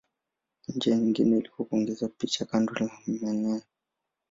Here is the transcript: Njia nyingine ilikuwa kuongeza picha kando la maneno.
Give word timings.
Njia 0.67 0.97
nyingine 0.97 1.37
ilikuwa 1.37 1.67
kuongeza 1.67 2.07
picha 2.07 2.45
kando 2.45 2.73
la 2.73 2.91
maneno. 3.07 3.61